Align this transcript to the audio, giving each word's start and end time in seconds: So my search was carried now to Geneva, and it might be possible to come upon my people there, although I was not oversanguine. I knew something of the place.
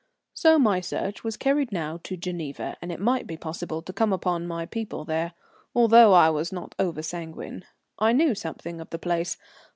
So 0.33 0.57
my 0.57 0.81
search 0.81 1.23
was 1.23 1.37
carried 1.37 1.71
now 1.71 1.99
to 2.05 2.17
Geneva, 2.17 2.75
and 2.81 2.91
it 2.91 2.99
might 2.99 3.27
be 3.27 3.37
possible 3.37 3.83
to 3.83 3.93
come 3.93 4.11
upon 4.11 4.47
my 4.47 4.65
people 4.65 5.05
there, 5.05 5.33
although 5.75 6.13
I 6.13 6.27
was 6.31 6.51
not 6.51 6.73
oversanguine. 6.79 7.65
I 7.99 8.11
knew 8.11 8.33
something 8.33 8.81
of 8.81 8.89
the 8.89 8.97
place. 8.97 9.37